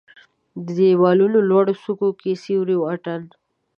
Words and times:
د 0.65 0.67
د 0.77 0.79
یوالونو 0.93 1.37
لوړو 1.49 1.73
څوکو 1.83 2.09
کې 2.19 2.31
د 2.35 2.39
سیورو 2.43 2.77
اټن 2.93 3.21